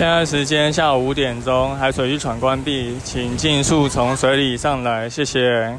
[0.00, 5.76] 现在时间下午五点钟，海水浴场关闭，请尽速从水里上来，谢谢。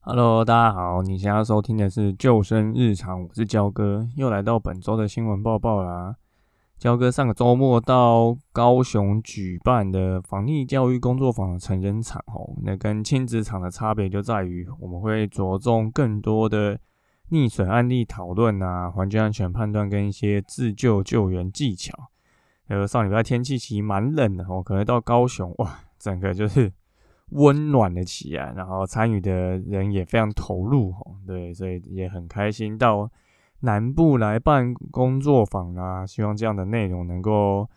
[0.00, 6.16] Hello，大家好，你现在收听的是救生日常，我是焦哥，又来到本周的新闻报报啦。
[6.78, 16.78] 焦哥上个周末到高雄举办的防溺教育工作坊的成人场，吼，那跟亲子场的差别就在于，我们会着重更多的。
[17.30, 21.92] 溺水案例讨论啊，环境安全判断跟一些自救救援技巧。
[22.68, 26.72] 呃，上礼拜天气其实蛮冷的哦，可能到高雄哇，整个就是
[27.30, 33.10] 温暖了起来，然后参与的人也非常投入哦，对，所以也很开心到
[33.60, 37.68] 南部来办工作坊啊，希望这样的内容能够。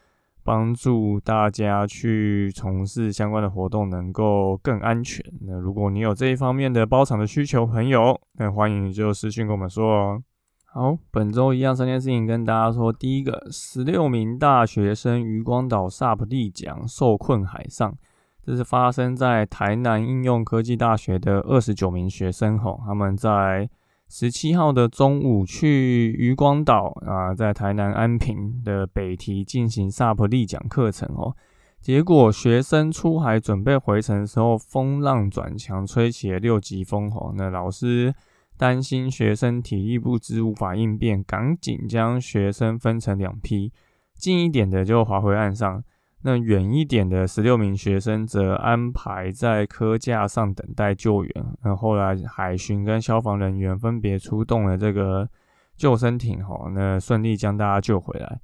[0.50, 5.24] 帮助大家去从事相关的活动能够更安全。
[5.42, 10.24] 那如果你有这一方面的包场的需求，朋友，那欢迎就私信跟我们说哦。
[10.66, 12.92] 好，本周一样三件事情跟大家说。
[12.92, 17.96] 第一个，十六名大学生渔光岛 SUP 立桨受困海上，
[18.44, 23.70] 这是发生在台南应用科技大学的二十九名学生吼，他们在。
[24.12, 31.36] 十七号的中午去渔光岛啊，在台南安平的北堤进行 SUP 立桨课程哦。
[31.80, 37.32] 结果学生出海准备回程的时候，风浪转强，吹起了六级风吼。
[37.38, 38.14] 那老师
[38.58, 43.72] 担心学生体力不支，无法应变，赶紧将学生分成两批，
[44.16, 45.84] 近一点的就划回岸上。
[46.22, 51.46] 那远一点的十六名学生则安排在科架上等待救援。
[51.64, 55.30] 那后来海巡跟消防人员分别出动了这个
[55.78, 58.40] 救生艇，哈，那顺利将大家救回来。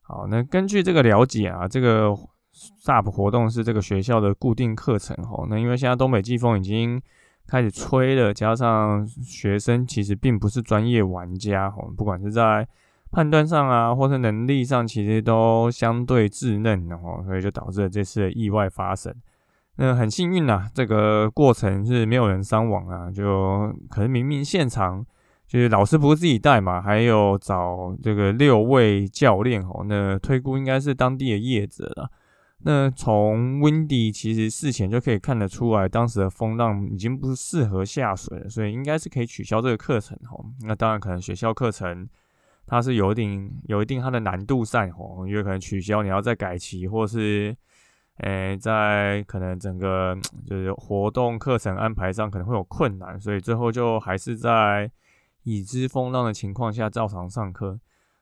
[0.00, 2.08] 好，那根据这个了解啊，这个
[2.82, 5.46] SUP 活动是这个学校的固定课程，哈。
[5.50, 7.00] 那因为现在东北季风已经
[7.46, 12.66] 开始吹了，加上学生其实并不是专业玩家，哈，不管是在
[13.14, 19.14] 判断上啊，或是能力上，其实都相对稚嫩哦，所以就导致了这次的意外发生。
[19.76, 25.06] 那很幸运呐，这个过程是没有人伤亡啊，就可能明明现场
[25.46, 32.10] 就是老师不是自己带嘛，还有找这个六位教练哦，那推估应该是当地的业者了。
[32.64, 40.44] 那从 Windy 其实事前就可以看得出来，当时的风浪已经不适合下水了，所以应该是可以取消这个课程哦。
[40.62, 42.08] 那当然可能学校课程。
[42.66, 47.54] 它是有一定有一定它的难度赛哦，因为可能取消，你要再改期，或是
[48.18, 50.16] 诶，在可能整个
[50.46, 54.90] 就是活动课程安排上可能会有困难，所以最后就还是在
[55.42, 57.78] 已知风浪的情况下照常上课。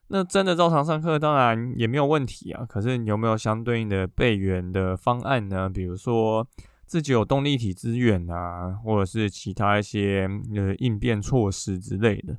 [0.08, 5.70] 那真的照常上课当然也没有问题啊，可是你有没有相对应的备援的方案呢？
[5.70, 6.46] 比如说
[6.84, 12.36] 自己有动力体资源啊，或者是其他一些呃应变措施之类的。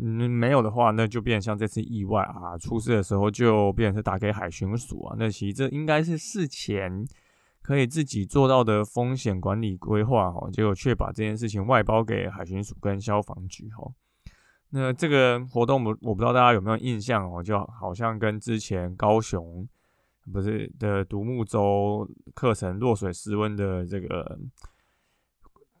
[0.00, 5.14] 嗯，没有的话，那就变成像这次意外啊，出事的时候就变成是打给海巡署啊。
[5.18, 7.06] 那其实这应该是事前
[7.60, 13.92] 可以自己做到的风险管理规划哦，结果却把这件事情外包给海巡署跟消防局哦。
[14.70, 19.68] 那这个活动我我不知道大家有没有印象哦，就好像跟之前高雄
[20.32, 24.38] 不是的独木舟课程落水失温的这个。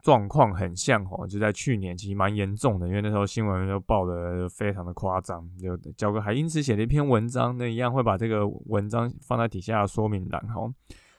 [0.02, 5.48] 状况很像哦，就在去年其实蛮严重的，因为那时候新闻都报的非常的夸张。
[5.60, 10.68] 就教哥还因此写了一篇文章，那一样会把这个文章放在底下说明栏哈。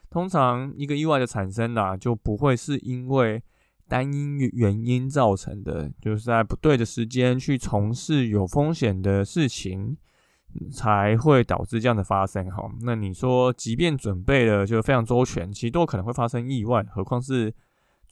[0.09, 3.41] 通常一个意外的产生啦，就不会是因为
[3.87, 9.95] 单因原因造成的，就是在不对的时间去从事有风险的事情，
[10.73, 12.69] 才会导致这样的发生哈。
[12.81, 17.53] 那你说，即便准备了就非常周全，其实都可能会发生意外，何况是。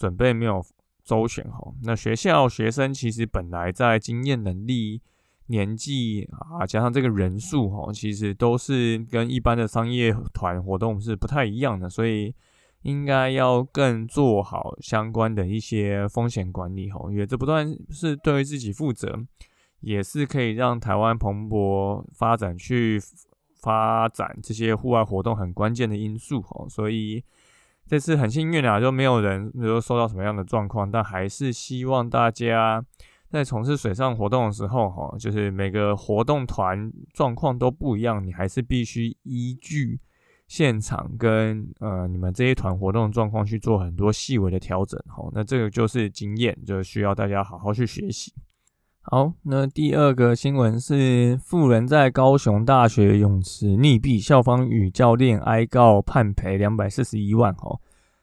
[0.02, 0.66] 准备没有
[1.04, 5.00] 周全哈，那学校学生其实本来在经验能力、
[5.46, 12.34] 年纪啊，加上这个人数哈，其实都是跟一般的商业团活动是不太一样的，所以
[12.82, 19.24] 应该要更做好相关的一些风险管理哈，因为这不断是对于自己负责，
[19.82, 23.00] 也是可以让台湾蓬勃发展去
[23.62, 27.24] 发展这些户外活动很关键的因素哈，所以。
[27.88, 32.84] 这次很幸运啊，就没有人说受到什么样的状况，但还是希望大家
[33.30, 40.00] 在从事水上活动的时候，哈，就是每个活动团状况都不一样，你还是必须依据
[40.48, 45.30] 现场跟呃你们这一团活动状况去做很多细微的调整，哈。
[45.34, 48.34] 那这个就是经验，就需要大家好好去学习。
[49.04, 57.80] 好，那第二个新闻是富人在高雄大学泳池溺毙，校方与教练哀告判赔两百四十一万，哈。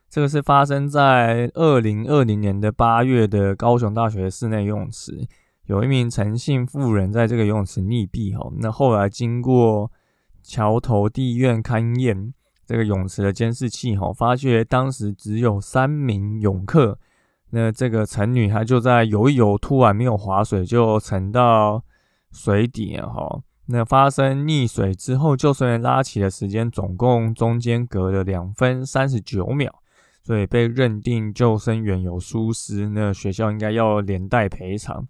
[0.09, 5.27] 这个是发生在二零二零年的八月的高雄大学室内泳池，
[5.67, 8.39] 有一名陈姓妇人在这个游泳池溺毙。
[8.39, 9.91] 哈，那后来经过
[10.45, 12.33] 桥头地院勘验
[12.65, 17.01] 这个泳池的监视器，哈，发觉当时只有三名泳客。
[17.51, 21.83] 那这个陈女她就在游一游，突然没有划水，就沉到
[22.31, 23.09] 水底了。
[23.09, 29.73] 哈，那发生溺水之后，救生员拉起的时间总共中间隔了两分三十九秒。
[30.25, 35.09] 所以被认定救生员有疏失，那学校应该要连带赔偿。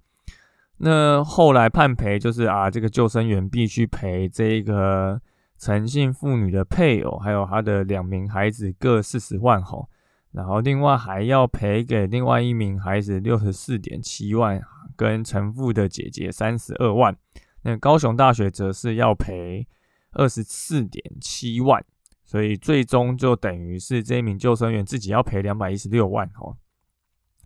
[0.76, 5.20] 那后来判赔就是啊，这个救生员必须赔这个
[5.58, 9.88] 陈姓妇女的配偶，还有他的两名孩子各四十万吼，
[10.32, 14.60] 然后另外还要赔给另外一名孩子六十四点七万，
[14.96, 17.16] 跟陈父的姐姐三十二万。
[17.62, 19.66] 那高雄大学则是要赔
[20.12, 21.84] 二十四点七万。
[22.24, 26.58] 所以最终就等于是这一名救生员自己要赔两百一十六万哦。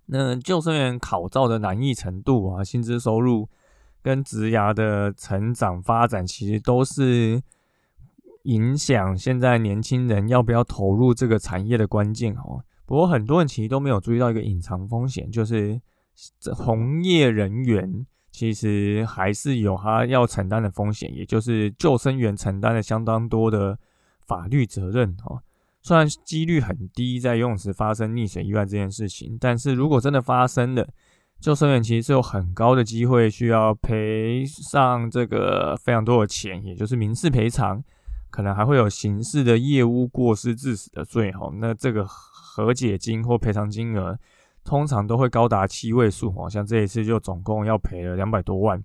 [0.06, 3.48] 那救生员考照的难易程度啊，薪资收入
[4.02, 7.40] 跟职涯的成长发展，其实都是
[8.42, 12.64] 影响现在年轻人要不要投入这个产业的关键哦。
[12.92, 15.80] 不过很多人其实都没有注意到一个隐藏风险，就是
[16.38, 23.78] 这从业人员其实还是有他要承担的风险，也就是救生员承担了相当多的。
[24.24, 25.42] 法律责任哦，
[25.82, 30.88] 虽然几率很低，在游泳池发生溺水意外这件事情，但是如果真的发生了，
[31.40, 37.82] 救生员其实是有很高的机会需要赔上这个非常多的钱，也就是民事赔偿，
[38.32, 41.48] 可能还会有刑事的业务过失致死的罪哈。
[41.58, 44.18] 那这个和解金或赔偿金额
[44.64, 48.82] 通常都会高达七位数哦，像这一次就总共要赔了两百多万。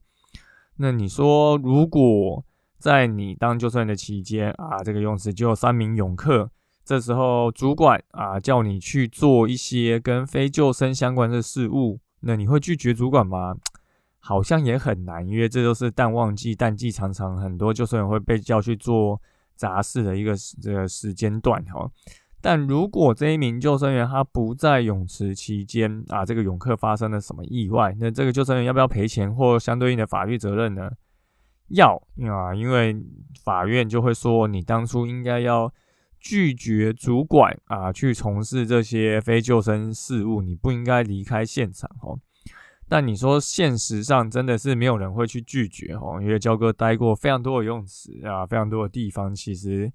[0.76, 2.44] 那你说如果？
[2.80, 6.48] 在你当救生员的期间啊，这个泳池就有三名泳客。
[6.86, 13.58] 这时候主管啊叫你去做一些跟非救生相关的事物，那你会拒绝主管吗？
[14.20, 19.20] 好像也很难，因为这就是淡旺季，淡季常常很多救生员会被叫去做
[19.58, 21.92] 杂事的一个这个时间段哈。
[22.40, 30.92] 但如果这一名救生员他不在泳池期间啊，这个泳客发生了什么意外，那这个救生员要不要赔钱或相对应的法律责任呢？
[31.70, 32.96] 要啊，因为
[33.44, 35.74] 法院就会说你当初应该要
[36.20, 42.20] 拒绝主管啊去从事这些非救生事务，你不应该离开现场哦。
[42.90, 49.92] 但你说现实上真的是没有人会去拒绝哦，因为焦哥待过非常多的游泳池啊，非常多的地方，其实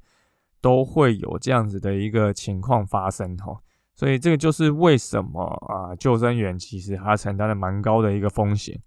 [0.61, 3.59] 都会有这样子的一个情况发生哦。
[3.95, 8.81] 所以这个就是为什么啊，救生员其实他承担了蛮高的一个风险。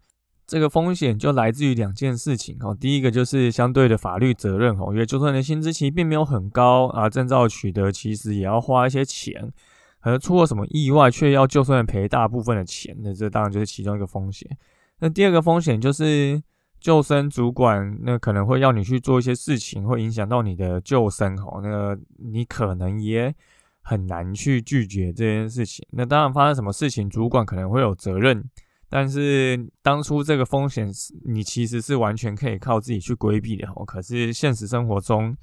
[0.48, 9.52] 这个风险就来自于两件事情哦，第一个就是相对的法律责任哦，因为就算你的薪资其实并没有很高啊，证照取得其实也要花一些钱，
[10.06, 14.48] 而出了什么意外却要就算赔大部分的钱，那这当然就是其中一个风险。
[15.00, 16.42] 那第二个风险就是
[16.80, 23.34] 救生主管那可能会要你去做一些事情，会影响到你的救生哦，那你可能也
[23.82, 25.84] 很难去拒绝这件事情。
[25.90, 28.48] 那当然发生什么事情，主管可能会有责任。
[28.88, 33.84] 但是当初这个风险是你其实是完全可以靠自己去规避的哦。
[33.84, 35.36] 可是现实生活中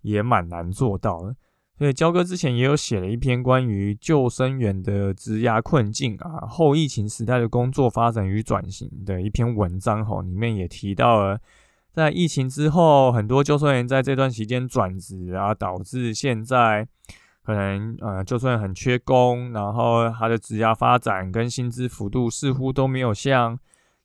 [0.00, 1.36] 也蛮难做到的。
[1.78, 11.40] 所以焦哥之前也有写了一篇关于救生员的职涯困境啊，后疫情时代的工作发展与转型的一篇文章哈，里面也提到了
[11.92, 16.88] 在疫情之后，很多救生员在这段时间转职啊，导致现在。
[17.48, 23.58] 可能呃，就算很缺工，然后他的职业发展跟薪资幅度似乎都没有像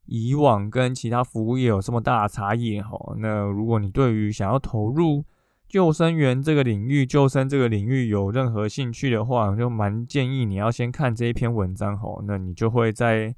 [0.06, 2.98] 以往跟其他服务业有这么大的差异哈。
[3.18, 5.26] 那如果你对于想要投入
[5.74, 12.24] 救生员这个领域、救生这个领域有任何兴趣的话，就蛮建议你要先看这一篇文章吼。
[12.28, 13.34] 那你就会在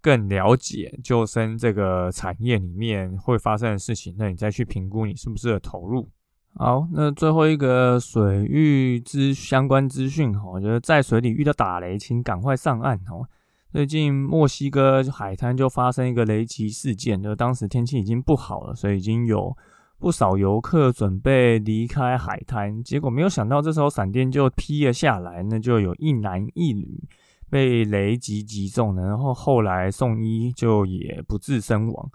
[0.00, 6.08] 更了解救生这个产业里面会发生的事情，那你再去评估你适不适合投入。
[6.56, 13.24] 好，那最后一个水域之相关资讯哈，我觉得在水里遇到打雷，请赶快上岸哦。
[13.70, 19.56] 最近墨西哥海滩就发生一个雷击事件，就当时天气已经不好了，所以已经有
[20.00, 27.06] 不少游客准备离开海滩，结果没有想到这时候闪电就劈了下来，那就有一男一女
[27.50, 32.10] 被雷击击中了，然后后来送医就也不治身亡。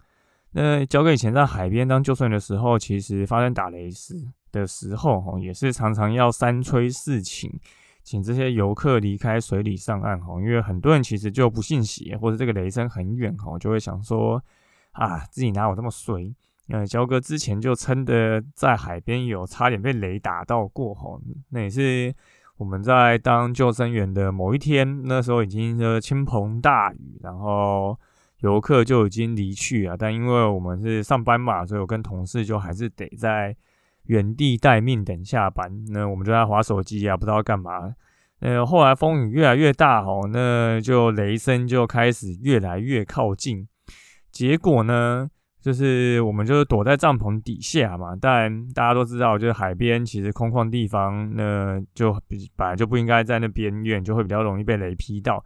[0.52, 4.16] 那交给以前在海边当救生员的时候，其实发生打雷时
[4.52, 7.52] 的时候，哈，也是常常要三催四请，
[8.04, 14.42] 请这些游客离开水里上岸，哈，因为很多人其实就不信邪，或者这个雷声很远，哈，就会想说
[14.94, 16.34] 啊，自己哪有这么衰？
[16.70, 22.14] 呃，焦哥之前就称的在海边有差点被雷打到过，吼，那也是
[22.58, 27.98] 我们在当救生员的某一天，那时候已经是倾盆大雨，然后。
[28.40, 33.56] 游客就已经离去啊，但因为我们是上班嘛，所以我跟同事就还是得在
[34.04, 35.84] 原地待命等下班。
[35.88, 37.96] 那我们就在划手机啊，不知道干嘛。
[38.42, 43.68] 呃，后来风雨越来越大哦，那就雷声就开始越来越靠近。
[44.32, 45.28] 结果呢，
[45.66, 48.16] 就是我们就是躲在帐篷底下嘛。
[48.22, 52.16] 但大家都知道，就是海边其实空旷地方，那就
[52.56, 55.44] 本来就不应该在那边，远就会比较容易被雷劈到。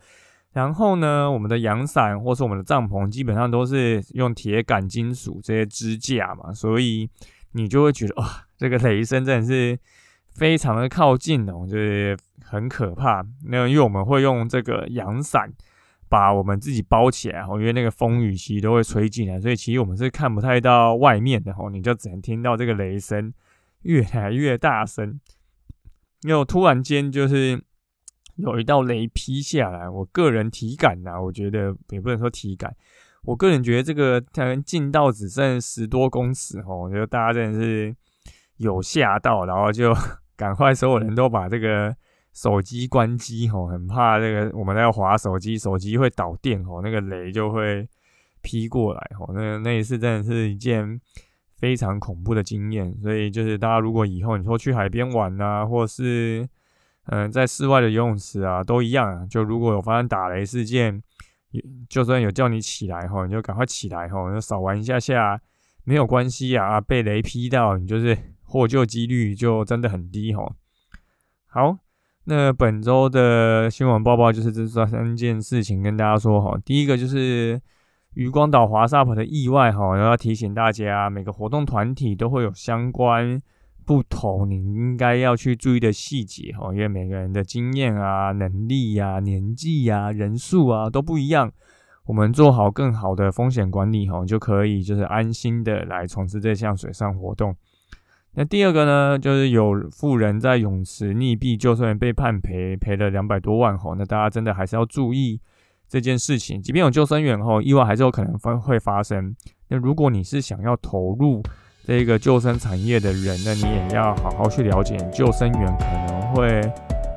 [0.51, 7.09] 然后呢，我们的阳伞或是我们的帐篷基本上都是用铁杆、金属这些支架嘛，所以
[7.53, 9.79] 你就会觉得哇，这个雷声真的是
[10.33, 13.23] 非常的靠近哦，就是很可怕。
[13.45, 15.49] 那因为我们会用这个阳伞
[16.09, 23.33] 把我们自己包起来哦，因为那个风雨其实都会吹进来，所以其实我们是看不太到外面的哦，你就只能听到这个雷声
[23.83, 25.19] 越来越大声，
[26.23, 27.61] 又突然间就是。
[28.41, 32.73] 有一道雷劈下来，我个人体感呐，我觉得也不能说体感，
[33.23, 37.93] 我个人觉得这个可能近到只剩十多公尺哦，我觉得大家真的是
[38.55, 39.93] 有吓到，然后就
[40.37, 41.93] 赶快所有人都把这个
[42.33, 47.87] 手机关机吼，很怕这个我们在滑手机，手机会导电吼，那个雷就会
[48.41, 50.99] 劈过来吼，那那一次真的是一件
[51.57, 56.47] 非常恐怖的经验，所以就是大家如果以后你说去海边玩啊，或是
[57.11, 59.27] 嗯，在室外的游泳池啊，都一样。
[59.27, 61.01] 就如果有发生打雷事件，
[61.89, 65.41] 就算有叫你起来吼，你就赶快起来吼，就少玩一下下，
[65.83, 66.79] 没有关系啊。
[66.79, 70.53] 被雷劈到，你就是获救几率就真的很低吼。
[71.47, 71.79] 好，
[72.29, 76.55] 那本周的新闻报报就是这三件事情跟大家说哈。
[76.63, 77.59] 第一个就是
[78.13, 83.41] 渔光岛华沙普的意外哈，要提醒大家，每个活动团体都会有相关。
[83.83, 91.51] 不同，你应该要去注意的细节哦，因为每个人的经验啊、能力呀、年纪呀、人数啊都不一样。
[92.05, 97.55] 我们做好更好的风险管理哦，就可以就是安心的来从事这项水上活动。
[98.35, 105.41] 那第二个呢，就是有富人在泳池溺毙，就算被判赔赔了两百多万吼，那大家真的还是要注意
[105.89, 106.61] 这件事情。
[106.61, 109.35] 即便有救生员吼，意外还是有可能发会发生。
[109.67, 111.41] 那如果你是想要投入，
[111.85, 116.61] 这个救生产业的人，那你也要好好去了解救生员可能会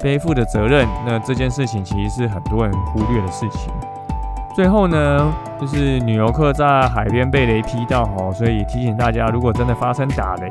[0.03, 0.89] 背负的责任。
[1.07, 3.71] 那这件事情其实是很多人忽略的事情。
[4.57, 10.49] 最后呢，就是女游客在海边被雷劈到哦，所以提醒大家，如果真的发生打雷，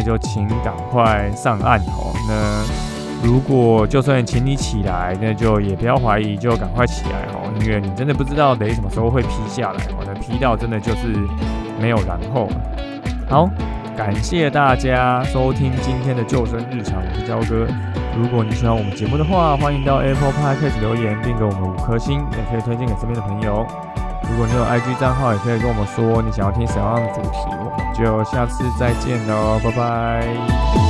[0.00, 2.14] 那就请赶快上岸哦。
[2.26, 2.64] 那
[3.22, 10.02] 如果就算请你起来，那就也不要怀疑，就赶快起来哦，因为你真的不知道雷什么时候会劈下来哦。
[10.06, 11.08] 那劈到真的就是
[11.78, 12.48] 没有然后。
[13.28, 13.46] 好，
[13.94, 17.66] 感谢大家收听今天的救生日常，我是焦哥。
[18.16, 23.66] 如果你喜欢我们节目的话，欢迎到 Apple Podcast 留言，并给我们五颗星，也可以推荐给身边的朋友。
[24.30, 30.89] 如果你有 IG 账号，也可以跟我们说你想要听什么样的主题，我们就下次再见喽，拜拜。